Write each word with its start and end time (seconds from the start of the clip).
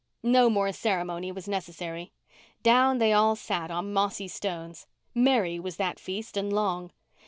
No 0.23 0.49
more 0.49 0.71
ceremony 0.71 1.31
was 1.31 1.47
necessary. 1.47 2.11
Down 2.63 2.97
they 2.97 3.13
all 3.13 3.35
sat 3.35 3.69
on 3.69 3.93
mossy 3.93 4.27
stones. 4.27 4.87
Merry 5.13 5.59
was 5.59 5.77
that 5.77 5.99
feast 5.99 6.35
and 6.37 6.51
long. 6.51 6.91